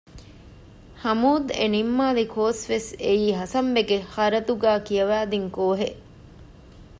ހަމޫދް 1.03 1.49
އެ 1.57 1.65
ނިންމާލި 1.73 2.25
ކޯސްވެސް 2.35 2.89
އެއީ 3.03 3.27
ހަސަންބެގެ 3.39 3.97
ހަރަދުގައި 4.13 4.81
ކިޔަވަދިން 4.87 5.49
ކޯހެއް 5.57 5.99